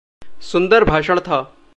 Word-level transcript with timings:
सुंदर 0.41 0.83
भाषण 0.83 1.19
था। 1.19 1.41